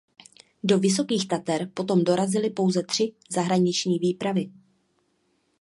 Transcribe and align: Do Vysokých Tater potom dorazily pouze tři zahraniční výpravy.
Do 0.63 0.79
Vysokých 0.79 1.27
Tater 1.27 1.71
potom 1.73 2.03
dorazily 2.03 2.49
pouze 2.49 2.83
tři 2.83 3.11
zahraniční 3.29 3.99
výpravy. 3.99 4.51